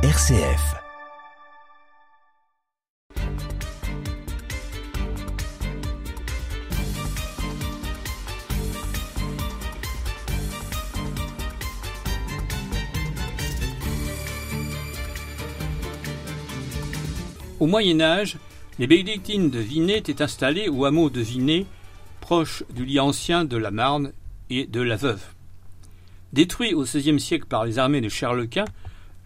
RCF. 0.00 0.76
Au 17.58 17.66
Moyen 17.66 18.00
Âge, 18.00 18.36
les 18.78 18.86
bénédictines 18.86 19.50
de 19.50 19.58
Vinay 19.58 19.98
étaient 19.98 20.22
installées 20.22 20.68
au 20.68 20.84
hameau 20.84 21.10
de 21.10 21.20
Vinay, 21.20 21.66
proche 22.20 22.62
du 22.72 22.84
lit 22.84 23.00
ancien 23.00 23.44
de 23.44 23.56
la 23.56 23.72
Marne 23.72 24.12
et 24.48 24.66
de 24.66 24.80
la 24.80 24.94
Veuve. 24.94 25.24
Détruit 26.32 26.72
au 26.74 26.84
XVIe 26.84 27.18
siècle 27.18 27.46
par 27.46 27.64
les 27.64 27.80
armées 27.80 28.00
de 28.00 28.08
Charles 28.08 28.46
Quint, 28.46 28.64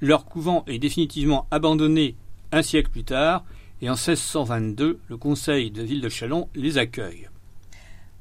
leur 0.02 0.26
couvent 0.26 0.64
est 0.66 0.80
définitivement 0.80 1.46
abandonné 1.50 2.16
un 2.50 2.62
siècle 2.62 2.90
plus 2.90 3.04
tard, 3.04 3.44
et 3.80 3.88
en 3.88 3.94
1622, 3.94 5.00
le 5.08 5.16
conseil 5.16 5.70
de 5.70 5.82
ville 5.82 6.00
de 6.00 6.08
Chalon 6.08 6.48
les 6.54 6.76
accueille. 6.76 7.30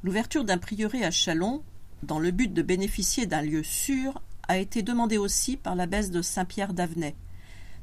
L'ouverture 0.04 0.44
d'un 0.44 0.60
prieuré 0.60 1.04
à 1.04 1.12
Chalon, 1.12 1.64
dans 2.04 2.20
le 2.20 2.32
but 2.32 2.54
de 2.54 2.62
bénéficier 2.62 3.26
d'un 3.26 3.42
lieu 3.42 3.64
sûr, 3.64 4.22
a 4.48 4.60
été 4.60 4.84
demandée 4.84 5.18
aussi 5.18 5.58
par 5.58 5.76
l'abbesse 5.76 6.12
de 6.12 6.22
Saint-Pierre 6.22 6.74
d'Avenay. 6.74 7.16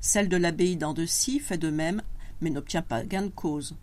Celle 0.01 0.29
de 0.29 0.37
l'abbaye 0.37 0.77
d'Andecy 0.77 1.41
fait 1.41 1.59
de 1.59 1.71
même 1.71 2.03
mais 2.41 2.51
n'obtient 2.51 2.83
pas 2.83 3.03
gain 3.03 3.23
de 3.23 3.29
cause. 3.29 3.75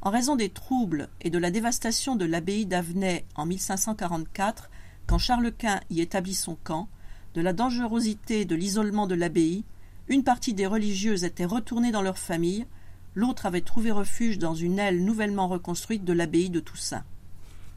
En 0.00 0.10
raison 0.10 0.34
des 0.34 0.48
troubles 0.48 1.10
et 1.20 1.28
de 1.28 1.38
la 1.38 1.50
dévastation 1.50 2.16
de 2.16 2.24
l'abbaye 2.24 2.64
d'Avenay 2.64 3.26
en 3.34 3.44
1544, 3.44 4.70
quand 5.06 5.18
Charles 5.18 5.52
Quint 5.52 5.80
y 5.90 6.00
établit 6.00 6.34
son 6.34 6.56
camp, 6.56 6.88
de 7.38 7.42
la 7.44 7.52
dangerosité 7.52 8.44
de 8.44 8.56
l'isolement 8.56 9.06
de 9.06 9.14
l'abbaye, 9.14 9.62
une 10.08 10.24
partie 10.24 10.54
des 10.54 10.66
religieuses 10.66 11.22
était 11.22 11.44
retournée 11.44 11.92
dans 11.92 12.02
leur 12.02 12.18
famille, 12.18 12.66
l'autre 13.14 13.46
avait 13.46 13.60
trouvé 13.60 13.92
refuge 13.92 14.38
dans 14.38 14.56
une 14.56 14.80
aile 14.80 15.04
nouvellement 15.04 15.46
reconstruite 15.46 16.04
de 16.04 16.12
l'abbaye 16.12 16.50
de 16.50 16.58
Toussaint. 16.58 17.04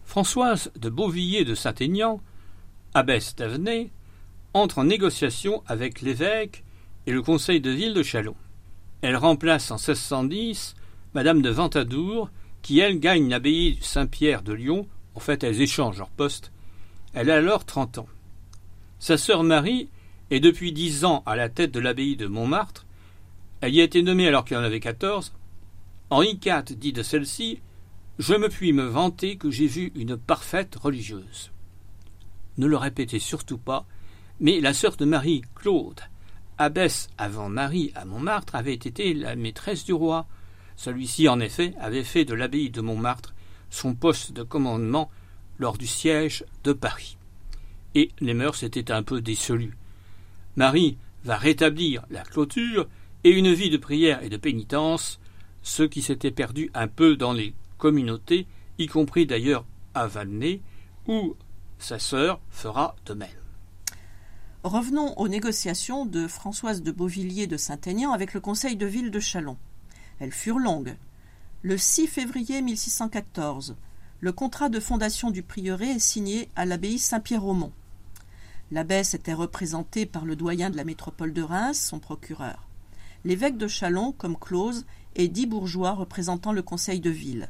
Françoise 0.03 0.71
de 0.79 0.89
Beauvilliers 0.89 1.45
de 1.45 1.53
Saint-Aignan, 1.53 2.21
abbesse 2.95 3.35
d'Avenay, 3.35 3.91
entre 4.55 4.79
en 4.79 4.85
négociation 4.85 5.61
avec 5.67 6.01
l'évêque 6.01 6.63
et 7.05 7.11
le 7.11 7.21
conseil 7.21 7.61
de 7.61 7.69
ville 7.69 7.93
de 7.93 8.01
Châlons. 8.01 8.35
Elle 9.03 9.15
remplace 9.15 9.69
en 9.69 9.75
1610 9.75 10.73
Madame 11.13 11.43
de 11.43 11.51
Ventadour, 11.51 12.31
qui 12.63 12.79
elle 12.79 12.99
gagne 12.99 13.29
l'abbaye 13.29 13.77
Saint-Pierre 13.79 14.41
de 14.41 14.53
Lyon. 14.53 14.87
En 15.13 15.19
fait, 15.19 15.43
elles 15.43 15.61
échangent 15.61 15.99
leur 15.99 16.09
poste. 16.09 16.51
Elle 17.13 17.29
a 17.29 17.35
alors 17.35 17.63
trente 17.63 17.99
ans. 17.99 18.07
Sa 19.01 19.17
sœur 19.17 19.41
Marie 19.41 19.89
est 20.29 20.39
depuis 20.39 20.71
dix 20.73 21.05
ans 21.05 21.23
à 21.25 21.35
la 21.35 21.49
tête 21.49 21.71
de 21.71 21.79
l'abbaye 21.79 22.15
de 22.15 22.27
Montmartre. 22.27 22.85
Elle 23.59 23.73
y 23.73 23.81
a 23.81 23.83
été 23.83 24.03
nommée 24.03 24.27
alors 24.27 24.45
qu'elle 24.45 24.59
en 24.59 24.63
avait 24.63 24.79
quatorze. 24.79 25.33
Henri 26.11 26.39
IV 26.45 26.77
dit 26.77 26.93
de 26.93 27.01
celle-ci 27.01 27.61
Je 28.19 28.35
me 28.35 28.47
puis 28.47 28.73
me 28.73 28.83
vanter 28.83 29.37
que 29.37 29.49
j'ai 29.49 29.65
vu 29.65 29.91
une 29.95 30.17
parfaite 30.17 30.75
religieuse. 30.75 31.49
Ne 32.59 32.67
le 32.67 32.77
répétez 32.77 33.17
surtout 33.17 33.57
pas, 33.57 33.87
mais 34.39 34.59
la 34.59 34.71
sœur 34.71 34.95
de 34.97 35.05
Marie, 35.05 35.41
Claude, 35.55 36.01
abbesse 36.59 37.09
avant 37.17 37.49
Marie 37.49 37.91
à 37.95 38.05
Montmartre, 38.05 38.53
avait 38.53 38.75
été 38.75 39.15
la 39.15 39.35
maîtresse 39.35 39.83
du 39.83 39.93
roi. 39.93 40.27
Celui-ci, 40.75 41.27
en 41.27 41.39
effet, 41.39 41.73
avait 41.79 42.03
fait 42.03 42.23
de 42.23 42.35
l'abbaye 42.35 42.69
de 42.69 42.81
Montmartre 42.81 43.33
son 43.71 43.95
poste 43.95 44.31
de 44.31 44.43
commandement 44.43 45.09
lors 45.57 45.79
du 45.79 45.87
siège 45.87 46.45
de 46.63 46.71
Paris. 46.71 47.17
Et 47.95 48.11
les 48.19 48.33
mœurs 48.33 48.63
étaient 48.63 48.91
un 48.91 49.03
peu 49.03 49.21
dissolues. 49.21 49.77
Marie 50.55 50.97
va 51.23 51.37
rétablir 51.37 52.05
la 52.09 52.23
clôture 52.23 52.87
et 53.23 53.31
une 53.31 53.53
vie 53.53 53.69
de 53.69 53.77
prière 53.77 54.23
et 54.23 54.29
de 54.29 54.37
pénitence, 54.37 55.19
ce 55.61 55.83
qui 55.83 56.01
s'était 56.01 56.31
perdu 56.31 56.71
un 56.73 56.87
peu 56.87 57.15
dans 57.15 57.33
les 57.33 57.53
communautés, 57.77 58.47
y 58.77 58.87
compris 58.87 59.25
d'ailleurs 59.25 59.65
à 59.93 60.07
Valnay, 60.07 60.61
où 61.07 61.35
sa 61.77 61.99
sœur 61.99 62.39
fera 62.49 62.95
de 63.05 63.13
même. 63.13 63.29
Revenons 64.63 65.17
aux 65.17 65.27
négociations 65.27 66.05
de 66.05 66.27
Françoise 66.27 66.83
de 66.83 66.91
Beauvilliers 66.91 67.47
de 67.47 67.57
Saint-Aignan 67.57 68.11
avec 68.11 68.33
le 68.33 68.39
conseil 68.39 68.75
de 68.75 68.85
ville 68.85 69.09
de 69.09 69.19
Chalon. 69.19 69.57
Elles 70.19 70.31
furent 70.31 70.59
longues. 70.59 70.95
Le 71.63 71.77
6 71.77 72.07
février 72.07 72.61
1614, 72.61 73.75
le 74.19 74.31
contrat 74.31 74.69
de 74.69 74.79
fondation 74.79 75.31
du 75.31 75.41
prieuré 75.41 75.91
est 75.91 75.99
signé 75.99 76.49
à 76.55 76.65
l'abbaye 76.65 76.99
Saint-Pierre-au-Mont. 76.99 77.71
L'abbesse 78.71 79.13
était 79.13 79.33
représentée 79.33 80.05
par 80.05 80.23
le 80.23 80.37
doyen 80.37 80.69
de 80.69 80.77
la 80.77 80.85
métropole 80.85 81.33
de 81.33 81.41
Reims, 81.41 81.79
son 81.79 81.99
procureur. 81.99 82.67
L'évêque 83.25 83.57
de 83.57 83.67
Chalon, 83.67 84.13
comme 84.13 84.37
clause, 84.37 84.85
et 85.15 85.27
dix 85.27 85.45
bourgeois 85.45 85.91
représentant 85.91 86.53
le 86.53 86.61
conseil 86.61 87.01
de 87.01 87.09
ville. 87.09 87.49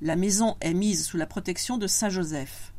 La 0.00 0.14
maison 0.14 0.56
est 0.60 0.72
mise 0.72 1.04
sous 1.04 1.16
la 1.16 1.26
protection 1.26 1.78
de 1.78 1.86
Saint-Joseph. 1.86 2.72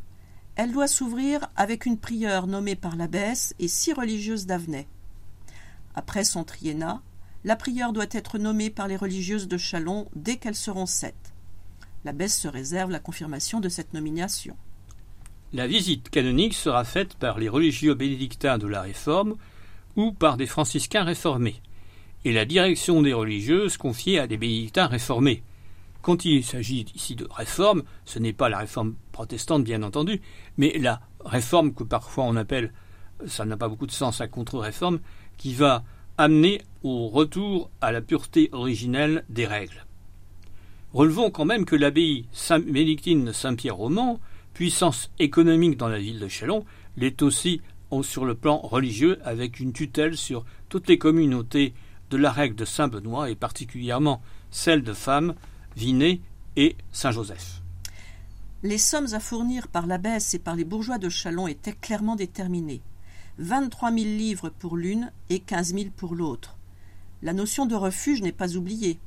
Elle 0.56 0.72
doit 0.72 0.88
s'ouvrir 0.88 1.50
avec 1.56 1.86
une 1.86 1.98
prieure 1.98 2.48
nommée 2.48 2.76
par 2.76 2.96
l'abbesse 2.96 3.54
et 3.60 3.68
six 3.68 3.94
religieuses 3.94 4.46
d'Avenay. 4.46 4.88
Après 5.94 6.24
son 6.24 6.46
triennat, 6.46 7.02
la 7.44 7.56
prieure 7.56 7.92
doit 7.92 8.06
être 8.12 8.38
nommée 8.38 8.70
par 8.70 8.88
les 8.88 8.96
religieuses 8.96 9.48
de 9.48 9.58
Chalon 9.58 10.08
dès 10.16 10.38
qu'elles 10.38 10.56
seront 10.56 10.86
sept. 10.86 11.34
L'abbesse 12.06 12.40
se 12.40 12.48
réserve 12.48 12.92
la 12.92 13.00
confirmation 13.00 13.60
de 13.60 13.70
cette 13.70 13.94
nomination. 13.94 14.56
La 15.54 15.68
visite 15.68 16.10
canonique 16.10 16.54
sera 16.54 16.86
faite 16.86 17.16
par 17.16 17.38
les 17.38 17.50
religieux 17.50 17.94
bénédictins 17.94 18.58
de 18.58 18.68
la 18.68 18.82
Réforme 18.82 19.36
ou 19.98 20.14
par 20.14 20.38
des 20.38 20.46
franciscains 20.46 21.04
réformés, 21.04 21.62
et 22.24 22.32
la 22.32 22.46
direction 22.46 23.02
des 23.02 23.12
religieuses 23.12 23.76
confiée 23.76 24.18
à 24.18 24.28
des 24.28 24.38
bénédictins 24.38 24.88
réformés. 24.88 25.44
Quand 26.02 26.24
il 26.24 26.46
s'agit 26.46 26.86
ici 26.96 27.16
de 27.16 27.28
réforme, 27.30 27.84
ce 28.06 28.18
n'est 28.18 28.32
pas 28.32 28.48
la 28.48 28.60
réforme 28.60 28.96
protestante, 29.12 29.66
bien 29.66 29.84
entendu, 29.84 30.22
mais 30.58 30.78
la 30.80 31.02
réforme 31.26 31.74
que 31.74 31.84
parfois 31.84 32.24
on 32.24 32.38
appelle, 32.38 32.72
ça 33.28 33.44
n'a 33.44 33.58
pas 33.58 33.68
beaucoup 33.68 33.88
de 33.88 33.92
sens, 33.92 34.20
la 34.20 34.30
contre-réforme, 34.30 35.00
qui 35.38 35.54
va 35.54 35.84
amener 36.18 36.62
au 36.82 37.10
retour 37.10 37.70
à 37.82 37.92
la 37.92 38.00
pureté 38.00 38.48
originelle 38.54 39.26
des 39.28 39.46
règles. 39.46 39.86
Relevons 40.94 41.30
quand 41.30 41.46
même 41.46 41.66
que 41.66 41.76
l'abbaye 41.76 42.26
bénédictine 42.50 43.26
de 43.26 43.32
Saint-Pierre-au-Mans, 43.34 44.22
puissance 44.54 45.12
économique 45.20 45.78
dans 45.78 45.88
la 45.88 46.00
ville 46.00 46.20
de 46.20 46.28
Chalon, 46.28 46.66
l'est 46.98 47.22
aussi 47.22 47.62
sur 48.02 48.26
le 48.26 48.36
plan 48.36 48.58
religieux 48.58 49.20
avec 49.26 49.60
une 49.60 49.74
tutelle 49.74 50.16
sur 50.16 50.46
toutes 50.70 50.88
les 50.88 50.98
communautés 50.98 51.74
de 52.10 52.18
la 52.18 52.32
règle 52.32 52.56
de 52.56 52.66
Saint-Benoît 52.66 53.30
et 53.30 53.36
particulièrement 53.36 54.22
celle 54.50 54.84
de 54.84 54.94
femmes 54.94 55.36
Vinay 55.76 56.22
et 56.56 56.76
Saint-Joseph. 56.92 57.62
Les 58.64 58.78
sommes 58.78 59.14
à 59.14 59.20
fournir 59.20 59.68
par 59.68 59.88
l'abbesse 59.88 60.34
et 60.34 60.40
par 60.40 60.56
les 60.56 60.66
bourgeois 60.66 61.00
de 61.00 61.10
Chalon 61.10 61.48
étaient 61.48 61.74
clairement 61.74 62.16
déterminées. 62.16 62.82
23 63.40 63.92
000 63.92 64.04
livres 64.06 64.50
pour 64.50 64.78
l'une 64.78 65.12
et 65.30 65.40
15 65.40 65.74
000 65.74 65.86
pour 65.96 66.16
l'autre. 66.16 66.58
La 67.24 67.34
notion 67.34 67.66
de 67.66 67.76
refuge 67.76 68.22
n'est 68.22 68.32
pas 68.32 68.56
oubliée. 68.56 69.00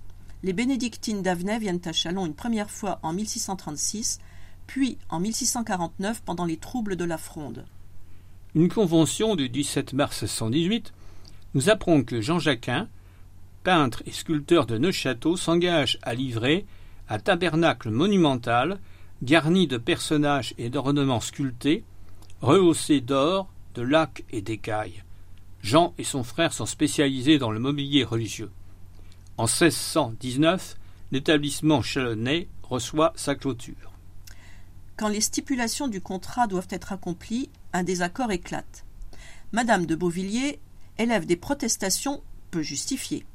Les 0.42 0.52
bénédictines 0.52 1.22
d'Avenay 1.22 1.58
viennent 1.58 1.80
à 1.84 1.92
Chalon 1.92 2.26
une 2.26 2.34
première 2.34 2.70
fois 2.70 2.98
en 3.02 3.12
1636, 3.12 4.18
puis 4.66 4.98
en 5.08 5.20
1649 5.20 6.22
pendant 6.22 6.44
les 6.44 6.56
troubles 6.56 6.96
de 6.96 7.04
la 7.04 7.18
Fronde. 7.18 7.64
Une 8.54 8.68
convention 8.68 9.36
du 9.36 9.48
17 9.48 9.92
mars 9.94 10.22
1618 10.22 10.92
nous 11.54 11.70
apprend 11.70 12.02
que 12.02 12.20
Jean 12.20 12.38
Jacquin, 12.38 12.88
peintre 13.62 14.02
et 14.06 14.12
sculpteur 14.12 14.66
de 14.66 14.78
Neuchâteau, 14.78 15.36
s'engage 15.36 15.98
à 16.02 16.14
livrer 16.14 16.66
un 17.08 17.18
tabernacle 17.18 17.90
monumental 17.90 18.78
garni 19.22 19.66
de 19.66 19.76
personnages 19.76 20.54
et 20.58 20.70
d'ornements 20.70 21.20
sculptés, 21.20 21.84
rehaussé 22.40 23.00
d'or, 23.00 23.48
de 23.74 23.82
lacs 23.82 24.24
et 24.30 24.42
d'écailles. 24.42 25.02
Jean 25.62 25.94
et 25.96 26.04
son 26.04 26.22
frère 26.22 26.52
sont 26.52 26.66
spécialisés 26.66 27.38
dans 27.38 27.50
le 27.50 27.58
mobilier 27.58 28.04
religieux. 28.04 28.50
En 29.38 29.44
1619, 29.44 30.76
l'établissement 31.10 31.82
chalonnais 31.82 32.48
reçoit 32.62 33.12
sa 33.16 33.34
clôture. 33.34 33.93
Quand 34.96 35.08
les 35.08 35.20
stipulations 35.20 35.88
du 35.88 36.00
contrat 36.00 36.46
doivent 36.46 36.68
être 36.70 36.92
accomplies, 36.92 37.50
un 37.72 37.82
désaccord 37.82 38.30
éclate. 38.30 38.84
Madame 39.52 39.86
de 39.86 39.96
Beauvilliers 39.96 40.60
élève 40.98 41.26
des 41.26 41.36
protestations 41.36 42.22
peu 42.52 42.62
justifiées. 42.62 43.26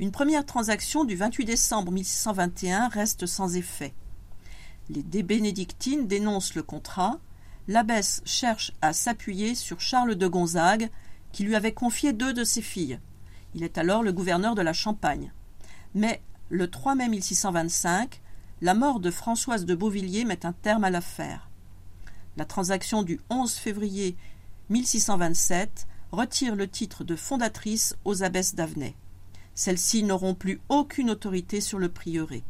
Une 0.00 0.10
première 0.10 0.44
transaction 0.44 1.04
du 1.04 1.14
28 1.14 1.44
décembre 1.44 1.92
1621 1.92 2.88
reste 2.88 3.26
sans 3.26 3.54
effet. 3.54 3.94
Les 4.88 5.22
bénédictines 5.22 6.08
dénoncent 6.08 6.56
le 6.56 6.64
contrat. 6.64 7.20
L'abbesse 7.68 8.22
cherche 8.24 8.72
à 8.82 8.92
s'appuyer 8.92 9.54
sur 9.54 9.80
Charles 9.80 10.16
de 10.16 10.26
Gonzague, 10.26 10.90
qui 11.30 11.44
lui 11.44 11.54
avait 11.54 11.74
confié 11.74 12.12
deux 12.12 12.32
de 12.32 12.42
ses 12.42 12.62
filles. 12.62 12.98
Il 13.54 13.62
est 13.62 13.78
alors 13.78 14.02
le 14.02 14.12
gouverneur 14.12 14.56
de 14.56 14.62
la 14.62 14.72
Champagne. 14.72 15.32
Mais 15.94 16.20
le 16.48 16.68
3 16.68 16.96
mai 16.96 17.08
1625, 17.08 18.20
la 18.62 18.74
mort 18.74 19.00
de 19.00 19.10
Françoise 19.10 19.64
de 19.64 19.74
Beauvilliers 19.74 20.24
met 20.24 20.44
un 20.44 20.52
terme 20.52 20.84
à 20.84 20.90
l'affaire. 20.90 21.48
La 22.36 22.44
transaction 22.44 23.02
du 23.02 23.20
11 23.30 23.52
février 23.52 24.16
1627 24.68 25.86
retire 26.12 26.54
le 26.54 26.68
titre 26.68 27.02
de 27.02 27.16
fondatrice 27.16 27.96
aux 28.04 28.22
abbesses 28.22 28.54
d'Avenay. 28.54 28.94
Celles-ci 29.54 30.02
n'auront 30.02 30.34
plus 30.34 30.60
aucune 30.68 31.10
autorité 31.10 31.60
sur 31.60 31.78
le 31.78 31.88
prieuré. 31.88 32.44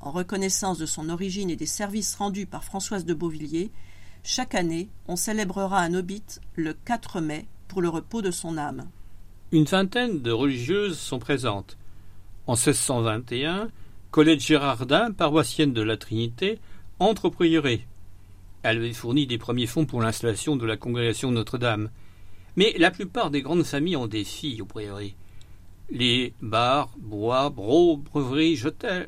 En 0.00 0.10
reconnaissance 0.10 0.78
de 0.78 0.86
son 0.86 1.08
origine 1.08 1.50
et 1.50 1.56
des 1.56 1.66
services 1.66 2.14
rendus 2.14 2.46
par 2.46 2.64
Françoise 2.64 3.04
de 3.04 3.14
Beauvilliers, 3.14 3.70
chaque 4.24 4.54
année, 4.54 4.88
on 5.06 5.16
célébrera 5.16 5.80
un 5.80 5.94
obit 5.94 6.24
le 6.56 6.72
4 6.72 7.20
mai 7.20 7.46
pour 7.68 7.82
le 7.82 7.88
repos 7.88 8.22
de 8.22 8.30
son 8.30 8.56
âme. 8.56 8.88
Une 9.52 9.64
vingtaine 9.64 10.22
de 10.22 10.30
religieuses 10.30 10.98
sont 10.98 11.18
présentes. 11.18 11.76
En 12.46 12.54
1621, 12.54 13.68
Colette 14.12 14.40
Gérardin, 14.40 15.10
paroissienne 15.10 15.72
de 15.72 15.80
la 15.80 15.96
Trinité, 15.96 16.58
entre 16.98 17.24
au 17.24 17.30
prieuré. 17.30 17.86
Elle 18.62 18.76
avait 18.76 18.92
fourni 18.92 19.26
des 19.26 19.38
premiers 19.38 19.66
fonds 19.66 19.86
pour 19.86 20.02
l'installation 20.02 20.54
de 20.54 20.66
la 20.66 20.76
congrégation 20.76 21.30
Notre-Dame. 21.30 21.88
Mais 22.56 22.74
la 22.76 22.90
plupart 22.90 23.30
des 23.30 23.40
grandes 23.40 23.64
familles 23.64 23.96
ont 23.96 24.06
des 24.06 24.24
filles 24.24 24.60
au 24.60 24.66
prieuré. 24.66 25.14
Les 25.88 26.34
Bar, 26.42 26.90
Bois, 26.98 27.48
Bro, 27.48 28.04
Jetel, 28.54 29.06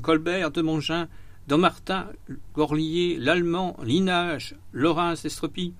Colbert, 0.00 0.50
Demongin, 0.50 1.08
Dommartin, 1.46 2.06
Gorlier, 2.54 3.18
L'Allemand, 3.18 3.76
Linage, 3.82 4.56
Lorrain, 4.72 5.12
Estropie, 5.12 5.74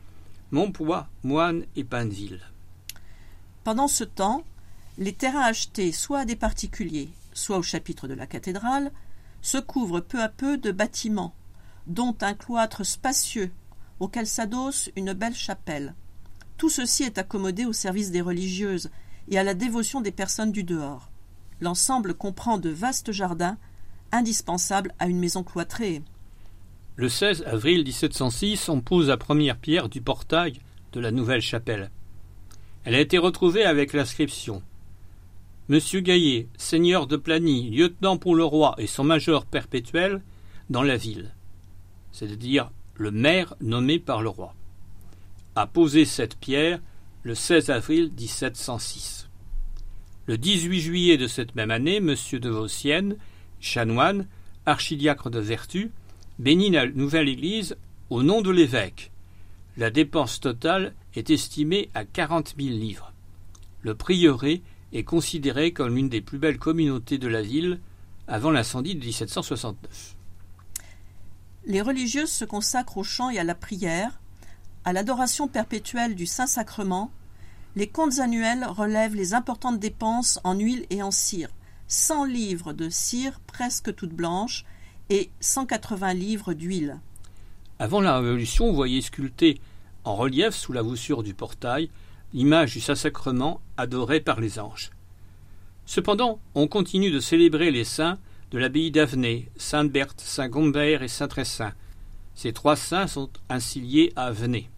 Montpoix, 0.50 1.08
Moine 1.24 1.64
et 1.74 1.84
Pineville. 1.84 2.42
Pendant 3.64 3.88
ce 3.88 4.04
temps, 4.04 4.44
les 4.98 5.14
terrains 5.14 5.40
achetés 5.40 5.90
soit 5.90 6.18
à 6.18 6.24
des 6.26 6.36
particuliers, 6.36 7.08
soit 7.32 7.58
au 7.58 7.62
chapitre 7.62 8.08
de 8.08 8.14
la 8.14 8.26
cathédrale, 8.26 8.92
se 9.40 9.58
couvrent 9.58 10.00
peu 10.00 10.20
à 10.22 10.28
peu 10.28 10.56
de 10.56 10.70
bâtiments, 10.70 11.34
dont 11.86 12.16
un 12.20 12.34
cloître 12.34 12.84
spacieux 12.84 13.50
auquel 14.00 14.26
s'adosse 14.26 14.90
une 14.96 15.12
belle 15.12 15.34
chapelle. 15.34 15.94
Tout 16.56 16.68
ceci 16.68 17.04
est 17.04 17.18
accommodé 17.18 17.64
au 17.64 17.72
service 17.72 18.10
des 18.10 18.20
religieuses 18.20 18.90
et 19.28 19.38
à 19.38 19.44
la 19.44 19.54
dévotion 19.54 20.00
des 20.00 20.12
personnes 20.12 20.52
du 20.52 20.64
dehors. 20.64 21.10
L'ensemble 21.60 22.14
comprend 22.14 22.58
de 22.58 22.70
vastes 22.70 23.12
jardins 23.12 23.56
indispensables 24.10 24.92
à 24.98 25.06
une 25.06 25.18
maison 25.18 25.42
cloîtrée. 25.42 26.02
Le 26.96 27.08
16 27.08 27.44
avril 27.46 27.84
1706, 27.84 28.68
on 28.68 28.80
pose 28.80 29.08
la 29.08 29.16
première 29.16 29.56
pierre 29.56 29.88
du 29.88 30.00
portail 30.02 30.60
de 30.92 31.00
la 31.00 31.10
nouvelle 31.10 31.40
chapelle. 31.40 31.90
Elle 32.84 32.94
a 32.94 33.00
été 33.00 33.16
retrouvée 33.16 33.64
avec 33.64 33.92
l'inscription 33.92 34.62
Monsieur 35.72 36.00
Gaillet, 36.00 36.48
seigneur 36.58 37.06
de 37.06 37.16
Plany, 37.16 37.70
lieutenant 37.70 38.18
pour 38.18 38.34
le 38.34 38.44
roi 38.44 38.74
et 38.76 38.86
son 38.86 39.04
major 39.04 39.46
perpétuel 39.46 40.20
dans 40.68 40.82
la 40.82 40.98
ville, 40.98 41.34
c'est-à-dire 42.10 42.70
le 42.94 43.10
maire 43.10 43.54
nommé 43.62 43.98
par 43.98 44.20
le 44.20 44.28
roi, 44.28 44.54
a 45.54 45.66
posé 45.66 46.04
cette 46.04 46.36
pierre 46.36 46.78
le 47.22 47.34
16 47.34 47.70
avril 47.70 48.12
1706. 48.20 49.30
Le 50.26 50.36
18 50.36 50.78
juillet 50.78 51.16
de 51.16 51.26
cette 51.26 51.54
même 51.54 51.70
année, 51.70 51.96
M. 51.96 52.16
de 52.32 52.50
Vauciennes, 52.50 53.16
chanoine, 53.58 54.26
archidiacre 54.66 55.30
de 55.30 55.40
Vertu, 55.40 55.90
bénit 56.38 56.68
la 56.68 56.86
nouvelle 56.86 57.30
église 57.30 57.78
au 58.10 58.22
nom 58.22 58.42
de 58.42 58.50
l'évêque. 58.50 59.10
La 59.78 59.88
dépense 59.88 60.38
totale 60.38 60.92
est 61.14 61.30
estimée 61.30 61.88
à 61.94 62.04
quarante 62.04 62.58
mille 62.58 62.78
livres. 62.78 63.14
Le 63.80 63.94
prieuré 63.94 64.60
est 64.92 65.04
considéré 65.04 65.72
comme 65.72 65.96
l'une 65.96 66.08
des 66.08 66.20
plus 66.20 66.38
belles 66.38 66.58
communautés 66.58 67.18
de 67.18 67.28
la 67.28 67.42
ville 67.42 67.80
avant 68.28 68.50
l'incendie 68.50 68.94
de 68.94 69.04
1769. 69.04 70.16
Les 71.66 71.80
religieuses 71.80 72.30
se 72.30 72.44
consacrent 72.44 72.98
au 72.98 73.04
chant 73.04 73.30
et 73.30 73.38
à 73.38 73.44
la 73.44 73.54
prière, 73.54 74.20
à 74.84 74.92
l'adoration 74.92 75.48
perpétuelle 75.48 76.14
du 76.14 76.26
Saint-Sacrement, 76.26 77.12
les 77.76 77.86
comptes 77.86 78.18
annuels 78.18 78.66
relèvent 78.66 79.14
les 79.14 79.32
importantes 79.32 79.78
dépenses 79.78 80.40
en 80.44 80.58
huile 80.58 80.84
et 80.90 81.02
en 81.02 81.10
cire, 81.10 81.48
100 81.88 82.24
livres 82.24 82.72
de 82.72 82.90
cire 82.90 83.40
presque 83.46 83.94
toute 83.94 84.12
blanche 84.12 84.64
et 85.08 85.30
180 85.40 86.14
livres 86.14 86.52
d'huile. 86.52 86.98
Avant 87.78 88.00
la 88.00 88.18
Révolution, 88.18 88.66
on 88.66 88.72
voyait 88.72 89.00
sculpté 89.00 89.60
en 90.04 90.16
relief 90.16 90.54
sous 90.54 90.72
la 90.72 90.82
voussure 90.82 91.22
du 91.22 91.32
portail 91.32 91.90
l'image 92.34 92.72
du 92.72 92.80
Saint-Sacrement 92.80 93.60
adoré 93.76 94.20
par 94.20 94.40
les 94.40 94.58
anges. 94.58 94.90
Cependant, 95.86 96.40
on 96.54 96.68
continue 96.68 97.10
de 97.10 97.20
célébrer 97.20 97.70
les 97.70 97.84
saints 97.84 98.18
de 98.50 98.58
l'abbaye 98.58 98.90
d'Avenay, 98.90 99.50
Sainte-Berthe, 99.56 100.20
Saint-Gombert 100.20 101.02
et 101.02 101.08
Saint-Tressin. 101.08 101.72
Ces 102.34 102.52
trois 102.52 102.76
saints 102.76 103.06
sont 103.06 103.30
ainsi 103.48 103.80
liés 103.80 104.12
à 104.16 104.26
Avenay. 104.26 104.68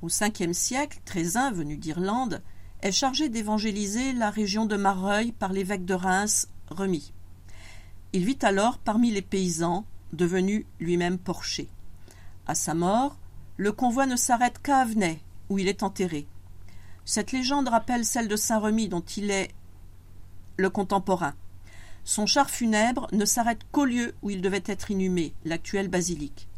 Au 0.00 0.06
Ve 0.06 0.52
siècle, 0.52 1.00
Trézin, 1.04 1.50
venu 1.50 1.76
d'Irlande, 1.76 2.42
est 2.82 2.92
chargé 2.92 3.28
d'évangéliser 3.28 4.12
la 4.12 4.30
région 4.30 4.64
de 4.64 4.76
Mareuil 4.76 5.32
par 5.32 5.52
l'évêque 5.52 5.84
de 5.84 5.94
Reims, 5.94 6.48
Remy. 6.70 7.12
Il 8.12 8.24
vit 8.24 8.38
alors 8.42 8.78
parmi 8.78 9.10
les 9.10 9.22
paysans, 9.22 9.84
devenu 10.12 10.66
lui-même 10.78 11.18
porcher. 11.18 11.68
À 12.46 12.54
sa 12.54 12.74
mort, 12.74 13.18
le 13.56 13.72
convoi 13.72 14.06
ne 14.06 14.16
s'arrête 14.16 14.62
qu'à 14.62 14.78
Avenay, 14.78 15.20
où 15.48 15.58
il 15.58 15.68
est 15.68 15.82
enterré. 15.82 16.26
Cette 17.08 17.32
légende 17.32 17.68
rappelle 17.68 18.04
celle 18.04 18.28
de 18.28 18.36
Saint-Remy 18.36 18.90
dont 18.90 19.00
il 19.00 19.30
est 19.30 19.48
le 20.58 20.68
contemporain. 20.68 21.32
Son 22.04 22.26
char 22.26 22.50
funèbre 22.50 23.08
ne 23.12 23.24
s'arrête 23.24 23.62
qu'au 23.72 23.86
lieu 23.86 24.14
où 24.20 24.28
il 24.28 24.42
devait 24.42 24.62
être 24.66 24.90
inhumé, 24.90 25.32
l'actuelle 25.46 25.88
basilique. 25.88 26.50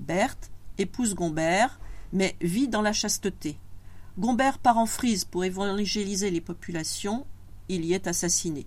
Berthe 0.00 0.50
épouse 0.78 1.14
Gombert, 1.14 1.78
mais 2.12 2.34
vit 2.40 2.66
dans 2.66 2.82
la 2.82 2.92
chasteté. 2.92 3.56
Gombert 4.18 4.58
part 4.58 4.78
en 4.78 4.86
frise 4.86 5.24
pour 5.24 5.44
évangéliser 5.44 6.32
les 6.32 6.40
populations, 6.40 7.24
il 7.68 7.84
y 7.84 7.94
est 7.94 8.08
assassiné. 8.08 8.66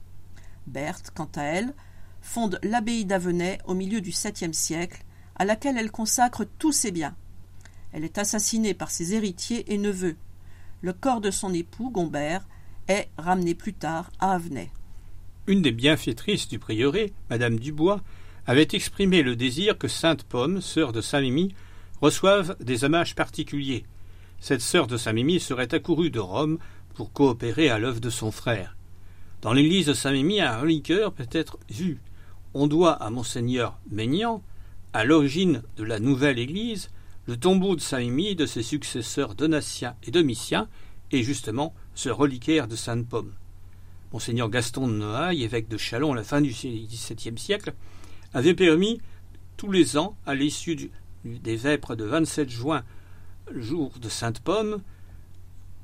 Berthe, 0.66 1.12
quant 1.14 1.30
à 1.36 1.44
elle, 1.44 1.74
fonde 2.22 2.58
l'abbaye 2.64 3.04
d'Avenay 3.04 3.58
au 3.66 3.74
milieu 3.74 4.00
du 4.00 4.14
septième 4.14 4.54
siècle, 4.54 5.04
à 5.36 5.44
laquelle 5.44 5.78
elle 5.78 5.92
consacre 5.92 6.46
tous 6.58 6.72
ses 6.72 6.92
biens. 6.92 7.18
Elle 7.92 8.06
est 8.06 8.18
assassinée 8.18 8.74
par 8.74 8.92
ses 8.92 9.14
héritiers 9.14 9.74
et 9.74 9.78
neveux. 9.78 10.16
Le 10.82 10.94
corps 10.94 11.22
de 11.22 11.32
son 11.32 11.54
époux, 11.54 11.92
Gombert, 11.92 12.48
est 12.88 13.10
ramené 13.18 13.54
plus 13.54 13.74
tard 13.74 14.12
à 14.20 14.34
Avenay. 14.34 14.72
Une 15.48 15.62
des 15.62 15.72
bienfaitrices 15.72 16.48
du 16.48 16.60
prieuré, 16.60 17.14
Madame 17.30 17.60
Dubois, 17.60 18.02
avait 18.48 18.68
exprimé 18.74 19.22
le 19.22 19.36
désir 19.36 19.78
que 19.78 19.88
Sainte 19.88 20.24
Pomme, 20.24 20.62
sœur 20.62 20.92
de 20.92 21.02
Saint-Mimi, 21.02 21.54
reçoivent 22.02 22.56
des 22.60 22.84
hommages 22.84 23.16
particuliers. 23.16 23.86
Cette 24.40 24.62
sœur 24.62 24.88
de 24.88 24.98
Saint-Mimi 24.98 25.40
serait 25.40 25.74
accourue 25.74 26.10
de 26.10 26.20
Rome 26.20 26.58
pour 26.96 27.14
coopérer 27.14 27.70
à 27.70 27.78
l'œuvre 27.78 28.02
de 28.02 28.10
son 28.10 28.32
frère. 28.32 28.76
Dans 29.42 29.54
l'église 29.54 29.86
de 29.86 29.94
Saint-Mimi, 29.94 30.42
un 30.42 30.60
reliqueur 30.60 31.14
peut 31.14 31.30
être 31.32 31.60
vu. 31.70 32.00
On 32.54 32.68
doit 32.68 32.94
à 32.94 33.10
Monseigneur 33.12 33.80
Maignan, 33.92 34.44
à 34.94 35.06
l'origine 35.06 35.62
de 35.78 35.84
la 35.84 36.00
nouvelle 36.00 36.40
église, 36.40 36.90
le 37.28 37.38
tombeau 37.38 37.76
de 37.76 37.82
Saint-Mimi 37.82 38.36
de 38.36 38.46
ses 38.46 38.64
successeurs 38.64 39.36
Donatien 39.36 39.96
et 40.04 40.12
Domitien, 40.12 40.68
et 41.12 41.24
justement 41.24 41.74
ce 41.94 42.10
reliquaire 42.10 42.68
de 42.68 42.76
Sainte-Pomme. 42.76 43.34
Monseigneur 44.14 44.50
Gaston 44.50 44.88
de 44.88 44.94
Noailles, 44.94 45.44
évêque 45.44 45.70
de 45.70 45.78
Châlons 45.78 46.14
à 46.14 46.16
la 46.16 46.24
fin 46.24 46.42
du 46.42 46.50
XVIIe 46.50 47.38
siècle, 47.38 47.74
avait 48.34 48.54
permis 48.54 49.00
tous 49.58 49.72
les 49.72 49.98
ans, 49.98 50.18
à 50.26 50.36
l'issue 50.36 50.92
des 51.24 51.56
vêpres 51.56 51.96
de 51.96 52.04
27 52.04 52.50
juin, 52.50 52.84
jour 53.56 53.92
de 54.02 54.10
Sainte-Pomme, 54.10 54.82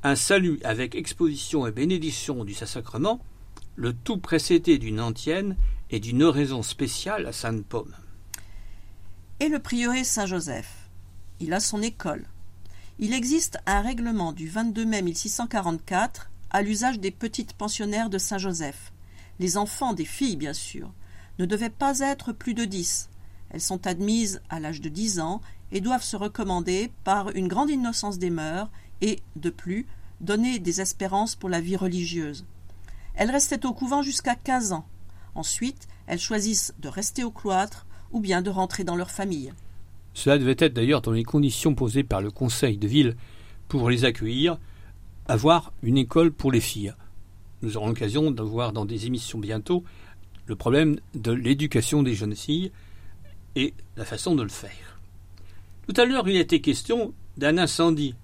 un 0.03 0.15
salut 0.15 0.60
avec 0.63 0.96
exposition 0.96 1.67
et 1.67 1.72
bénédiction 1.72 2.44
du 2.44 2.53
Saint-Sacrement, 2.53 3.22
le 3.75 3.94
tout 3.94 4.17
précédé 4.17 4.77
d'une 4.77 5.00
antienne 5.00 5.56
et 5.89 6.00
d'une 6.00 6.24
oraison 6.24 6.63
spéciale 6.63 7.25
à 7.27 7.32
Sainte-Pomme. 7.32 7.96
Et 9.39 9.50
le 9.50 9.60
prieuré 9.60 10.03
Saint-Joseph 10.03 10.87
Il 11.39 11.53
a 11.53 11.60
son 11.60 11.82
école. 11.82 12.25
Il 13.00 13.13
existe 13.13 13.60
un 13.65 13.82
règlement 13.82 14.34
du 14.34 14.48
22 14.48 14.86
mai 14.86 15.01
1644 15.01 16.29
à 16.50 16.62
l'usage 16.62 17.00
des 17.00 17.12
petites 17.12 17.53
pensionnaires 17.53 18.10
de 18.10 18.17
Saint-Joseph. 18.17 18.91
Les 19.39 19.58
enfants 19.58 19.94
des 19.94 20.06
filles, 20.06 20.38
bien 20.38 20.53
sûr, 20.53 20.91
ne 21.39 21.46
devaient 21.46 21.70
pas 21.70 22.00
être 22.00 22.32
plus 22.32 22.53
de 22.53 22.65
dix, 22.65 23.10
elles 23.50 23.62
sont 23.62 23.88
admises 23.88 24.41
à 24.50 24.60
l'âge 24.60 24.82
de 24.82 24.89
dix 24.89 25.20
ans 25.20 25.41
et 25.72 25.82
doivent 25.82 26.03
se 26.03 26.15
recommander 26.15 26.91
par 27.03 27.29
une 27.36 27.48
grande 27.48 27.70
innocence 27.70 28.17
des 28.17 28.29
mœurs 28.29 28.70
et, 29.01 29.20
de 29.36 29.50
plus, 29.50 29.86
donner 30.22 30.60
des 30.60 30.82
espérances 30.82 31.36
pour 31.36 31.50
la 31.50 31.62
vie 31.62 31.75
religieuse. 31.75 32.46
Elles 33.15 33.32
restaient 33.32 33.65
au 33.65 33.74
couvent 33.74 34.01
jusqu'à 34.01 34.36
quinze 34.36 34.74
ans. 34.74 34.86
Ensuite, 35.36 35.88
elles 36.08 36.20
choisissent 36.20 36.74
de 36.79 36.88
rester 36.88 37.24
au 37.24 37.32
cloître 37.32 37.86
ou 38.12 38.20
bien 38.20 38.41
de 38.41 38.50
rentrer 38.50 38.84
dans 38.84 38.96
leur 38.96 39.12
famille. 39.12 39.53
Cela 40.17 40.39
devait 40.39 40.55
être 40.57 40.74
d'ailleurs 40.74 41.03
dans 41.03 41.12
les 41.12 41.24
conditions 41.24 41.75
posées 41.75 42.03
par 42.03 42.21
le 42.21 42.31
conseil 42.31 42.79
de 42.79 42.88
ville 42.88 43.15
pour 43.67 43.88
les 43.88 44.03
accueillir, 44.03 44.57
avoir 45.27 45.74
une 45.83 46.00
école 46.00 46.31
pour 46.31 46.51
les 46.51 46.59
filles. 46.59 46.95
Nous 47.62 47.77
aurons 47.77 47.89
l'occasion 47.89 48.31
de 48.31 48.41
voir 48.41 48.74
dans 48.74 48.86
des 48.86 49.05
émissions 49.05 49.38
bientôt 49.38 49.83
le 50.47 50.55
problème 50.55 51.00
de 51.13 51.31
l'éducation 51.31 52.01
des 52.01 52.15
jeunes 52.15 52.36
filles 52.36 52.71
et 53.55 53.75
la 53.95 54.05
façon 54.05 54.33
de 54.33 54.41
le 54.41 54.50
faire. 54.50 55.00
Tout 55.88 56.01
à 56.01 56.05
l'heure, 56.05 56.27
il 56.27 56.38
était 56.38 56.62
question 56.62 57.13
d'un 57.38 57.59
incendie. 57.59 58.15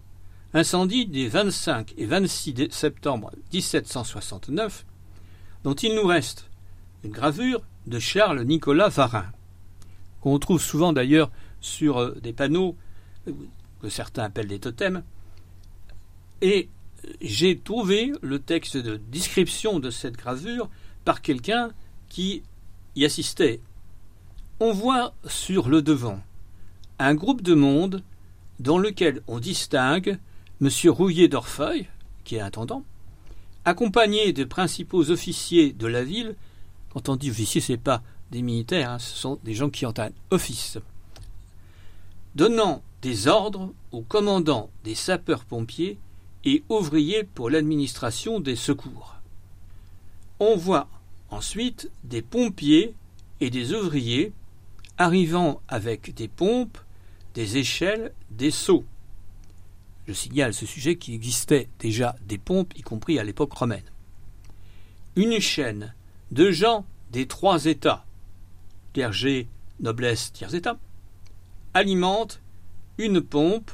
incendie 0.55 1.05
des 1.05 1.27
25 1.27 1.93
et 1.95 2.07
26 2.07 2.71
septembre 2.71 3.31
1769, 3.53 4.83
dont 5.63 5.75
il 5.75 5.93
nous 5.93 6.07
reste 6.07 6.49
une 7.03 7.11
gravure 7.11 7.61
de 7.85 7.99
Charles 7.99 8.41
Nicolas 8.45 8.89
Varin, 8.89 9.27
qu'on 10.21 10.39
trouve 10.39 10.59
souvent 10.59 10.91
d'ailleurs 10.91 11.29
sur 11.63 11.97
euh, 11.97 12.11
des 12.21 12.33
panneaux 12.33 12.75
que 13.81 13.89
certains 13.89 14.23
appellent 14.23 14.47
des 14.47 14.59
totems. 14.59 15.03
Et 16.41 16.69
j'ai 17.21 17.57
trouvé 17.57 18.11
le 18.21 18.39
texte 18.39 18.77
de 18.77 18.97
description 18.97 19.79
de 19.79 19.89
cette 19.89 20.17
gravure 20.17 20.69
par 21.05 21.21
quelqu'un 21.21 21.71
qui 22.09 22.43
y 22.95 23.05
assistait. 23.05 23.59
On 24.59 24.71
voit 24.71 25.13
sur 25.25 25.69
le 25.69 25.81
devant 25.81 26.21
un 26.99 27.15
groupe 27.15 27.41
de 27.41 27.53
monde 27.53 28.03
dans 28.59 28.77
lequel 28.77 29.21
on 29.27 29.39
distingue 29.39 30.19
M. 30.61 30.69
Rouillet 30.89 31.27
d'Orfeuille, 31.27 31.87
qui 32.23 32.35
est 32.35 32.41
intendant, 32.41 32.83
accompagné 33.65 34.31
des 34.31 34.45
principaux 34.45 35.09
officiers 35.09 35.73
de 35.73 35.87
la 35.87 36.03
ville. 36.03 36.35
Quand 36.93 37.09
on 37.09 37.15
dit 37.15 37.31
officiers, 37.31 37.61
ce 37.61 37.73
n'est 37.73 37.77
pas 37.77 38.03
des 38.31 38.41
militaires, 38.41 38.91
hein, 38.91 38.99
ce 38.99 39.15
sont 39.15 39.39
des 39.43 39.53
gens 39.53 39.69
qui 39.69 39.85
ont 39.85 39.93
un 39.97 40.09
office, 40.31 40.77
donnant 42.35 42.81
des 43.01 43.27
ordres 43.27 43.73
aux 43.91 44.01
commandants 44.01 44.69
des 44.83 44.95
sapeurs-pompiers 44.95 45.97
et 46.45 46.63
ouvriers 46.69 47.23
pour 47.23 47.49
l'administration 47.49 48.39
des 48.39 48.55
secours. 48.55 49.15
On 50.39 50.55
voit 50.55 50.87
ensuite 51.29 51.89
des 52.03 52.21
pompiers 52.21 52.95
et 53.39 53.49
des 53.49 53.73
ouvriers 53.73 54.33
arrivant 54.97 55.61
avec 55.67 56.13
des 56.13 56.27
pompes, 56.27 56.77
des 57.33 57.57
échelles, 57.57 58.13
des 58.29 58.51
seaux. 58.51 58.85
Je 60.07 60.13
signale 60.13 60.53
ce 60.53 60.65
sujet 60.65 60.97
qu'il 60.97 61.13
existait 61.13 61.69
déjà 61.79 62.15
des 62.27 62.37
pompes, 62.37 62.77
y 62.77 62.81
compris 62.81 63.19
à 63.19 63.23
l'époque 63.23 63.53
romaine. 63.53 63.83
Une 65.15 65.39
chaîne 65.39 65.93
de 66.31 66.51
gens 66.51 66.85
des 67.11 67.27
trois 67.27 67.65
États, 67.65 68.05
clergé, 68.93 69.47
noblesse, 69.79 70.33
tiers 70.33 70.53
État, 70.53 70.77
alimente 71.73 72.41
une 72.97 73.21
pompe 73.21 73.71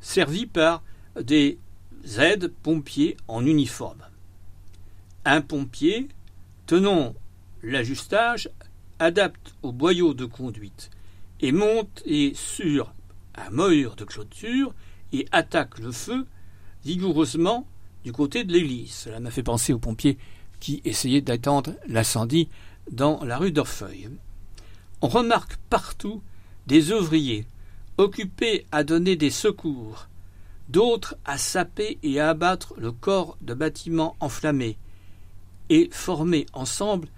servie 0.00 0.46
par 0.46 0.82
des 1.20 1.58
aides 2.18 2.48
pompiers 2.62 3.16
en 3.28 3.44
uniforme. 3.44 4.02
Un 5.24 5.40
pompier, 5.40 6.08
tenant 6.66 7.14
l'ajustage, 7.62 8.50
adapte 8.98 9.54
au 9.62 9.72
boyau 9.72 10.14
de 10.14 10.24
conduite 10.24 10.90
et 11.40 11.52
monte 11.52 12.02
et 12.06 12.32
sur 12.34 12.92
un 13.34 13.50
mur 13.50 13.96
de 13.96 14.04
clôture 14.04 14.74
et 15.12 15.26
attaque 15.32 15.78
le 15.78 15.92
feu 15.92 16.26
vigoureusement 16.84 17.66
du 18.04 18.12
côté 18.12 18.44
de 18.44 18.52
l'église. 18.52 18.92
Cela 18.92 19.20
m'a 19.20 19.30
fait 19.30 19.42
penser 19.42 19.72
aux 19.72 19.78
pompiers 19.78 20.18
qui 20.60 20.80
essayaient 20.84 21.20
d'attendre 21.20 21.74
l'incendie 21.86 22.48
dans 22.90 23.24
la 23.24 23.38
rue 23.38 23.52
d'Orfeuille. 23.52 24.10
On 25.00 25.08
remarque 25.08 25.56
partout 25.68 26.22
des 26.66 26.92
ouvriers 26.92 27.46
occupés 27.98 28.66
à 28.72 28.84
donner 28.84 29.16
des 29.16 29.30
secours, 29.30 30.08
d'autres 30.68 31.16
à 31.24 31.38
saper 31.38 31.98
et 32.02 32.20
à 32.20 32.30
abattre 32.30 32.74
le 32.78 32.92
corps 32.92 33.36
de 33.40 33.54
bâtiments 33.54 34.16
enflammés, 34.20 34.78
et 35.68 35.88
former 35.90 36.46
ensemble 36.52 37.08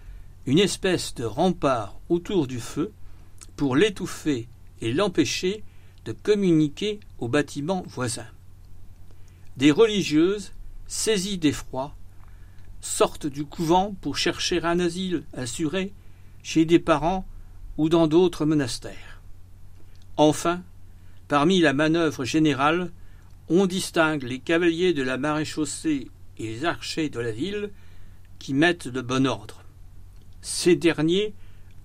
une 0.46 0.58
espèce 0.58 1.14
de 1.14 1.24
rempart 1.24 1.98
autour 2.08 2.46
du 2.46 2.60
feu 2.60 2.92
pour 3.56 3.76
l'étouffer 3.76 4.48
et 4.80 4.92
l'empêcher 4.92 5.64
de 6.04 6.12
communiquer 6.12 7.00
aux 7.18 7.28
bâtiments 7.28 7.82
voisins. 7.86 8.26
Des 9.56 9.70
religieuses, 9.70 10.52
saisies 10.86 11.38
d'effroi, 11.38 11.94
sortent 12.80 13.26
du 13.26 13.44
couvent 13.44 13.94
pour 14.00 14.18
chercher 14.18 14.62
un 14.62 14.78
asile 14.80 15.24
assuré 15.32 15.94
chez 16.42 16.66
des 16.66 16.78
parents 16.78 17.26
ou 17.78 17.88
dans 17.88 18.06
d'autres 18.06 18.44
monastères. 18.44 19.13
Enfin, 20.16 20.62
parmi 21.28 21.60
la 21.60 21.72
manœuvre 21.72 22.24
générale, 22.24 22.90
on 23.48 23.66
distingue 23.66 24.22
les 24.22 24.38
cavaliers 24.38 24.92
de 24.92 25.02
la 25.02 25.18
maréchaussée 25.18 26.08
et 26.38 26.46
les 26.46 26.64
archers 26.64 27.08
de 27.08 27.20
la 27.20 27.32
ville 27.32 27.70
qui 28.38 28.54
mettent 28.54 28.88
de 28.88 29.00
bon 29.00 29.26
ordre. 29.26 29.62
Ces 30.40 30.76
derniers 30.76 31.34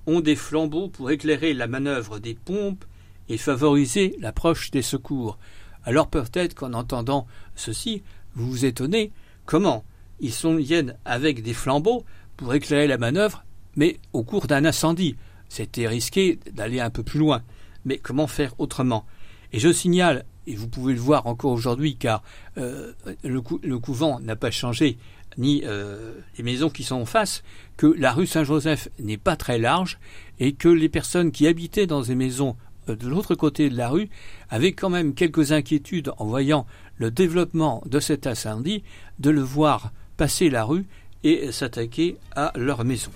ont 0.05 0.21
des 0.21 0.35
flambeaux 0.35 0.89
pour 0.89 1.11
éclairer 1.11 1.53
la 1.53 1.67
manœuvre 1.67 2.19
des 2.19 2.35
pompes 2.35 2.85
et 3.29 3.37
favoriser 3.37 4.15
l'approche 4.19 4.71
des 4.71 4.81
secours. 4.81 5.37
Alors 5.83 6.09
peut-être 6.09 6.55
qu'en 6.55 6.73
entendant 6.73 7.27
ceci, 7.55 8.03
vous 8.35 8.49
vous 8.49 8.65
étonnez 8.65 9.11
comment 9.45 9.83
ils 10.19 10.33
sont, 10.33 10.55
viennent 10.55 10.95
avec 11.05 11.41
des 11.41 11.53
flambeaux 11.53 12.03
pour 12.37 12.53
éclairer 12.53 12.87
la 12.87 12.97
manœuvre, 12.97 13.43
mais 13.75 13.99
au 14.13 14.23
cours 14.23 14.47
d'un 14.47 14.65
incendie. 14.65 15.15
C'était 15.47 15.87
risqué 15.87 16.39
d'aller 16.51 16.79
un 16.79 16.89
peu 16.89 17.03
plus 17.03 17.19
loin. 17.19 17.41
Mais 17.85 17.97
comment 17.97 18.27
faire 18.27 18.53
autrement? 18.57 19.05
Et 19.51 19.59
je 19.59 19.71
signale, 19.71 20.25
et 20.47 20.55
vous 20.55 20.67
pouvez 20.67 20.93
le 20.93 20.99
voir 20.99 21.27
encore 21.27 21.51
aujourd'hui, 21.51 21.95
car 21.95 22.23
euh, 22.57 22.93
le, 23.23 23.79
couvent 23.79 24.19
n'a 24.19 24.35
pas 24.35 24.51
changé, 24.51 24.97
ni 25.37 25.63
euh, 25.65 26.13
les 26.37 26.43
maisons 26.43 26.69
qui 26.69 26.83
sont 26.83 26.95
en 26.95 27.05
face, 27.05 27.43
que 27.77 27.87
la 27.87 28.11
rue 28.11 28.27
Saint-Joseph 28.27 28.89
n'est 28.99 29.17
pas 29.17 29.35
très 29.35 29.57
large 29.57 29.99
et 30.39 30.53
que 30.53 30.69
les 30.69 30.89
personnes 30.89 31.31
qui 31.31 31.47
habitaient 31.47 31.87
dans 31.87 32.03
ces 32.03 32.15
maisons 32.15 32.55
euh, 32.89 32.95
de 32.95 33.07
l'autre 33.07 33.35
côté 33.35 33.69
de 33.69 33.77
la 33.77 33.89
rue 33.89 34.09
avaient 34.49 34.73
quand 34.73 34.89
même 34.89 35.13
quelques 35.13 35.51
inquiétudes 35.51 36.11
en 36.17 36.25
voyant 36.25 36.65
le 36.97 37.11
développement 37.11 37.83
de 37.85 37.99
cet 37.99 38.27
incendie, 38.27 38.83
de 39.19 39.29
le 39.29 39.41
voir 39.41 39.91
passer 40.17 40.49
la 40.49 40.63
rue 40.63 40.85
et 41.23 41.51
s'attaquer 41.51 42.17
à 42.35 42.51
leur 42.55 42.83
maison. 42.83 43.11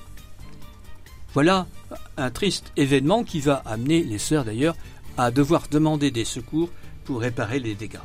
Voilà 1.33 1.65
un 2.17 2.29
triste 2.29 2.71
événement 2.77 3.23
qui 3.23 3.39
va 3.39 3.61
amener 3.65 4.03
les 4.03 4.19
sœurs 4.19 4.45
d'ailleurs 4.45 4.75
à 5.17 5.31
devoir 5.31 5.63
demander 5.69 6.11
des 6.11 6.25
secours 6.25 6.69
pour 7.05 7.21
réparer 7.21 7.59
les 7.59 7.75
dégâts. 7.75 7.99